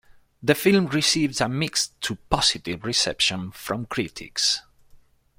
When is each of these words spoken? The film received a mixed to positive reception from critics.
The 0.41 0.55
film 0.55 0.87
received 0.87 1.39
a 1.41 1.47
mixed 1.47 2.01
to 2.01 2.15
positive 2.15 2.83
reception 2.85 3.51
from 3.51 3.85
critics. 3.85 4.61